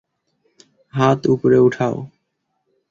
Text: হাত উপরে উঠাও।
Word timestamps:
হাত 0.93 1.19
উপরে 1.33 1.57
উঠাও। 1.59 1.95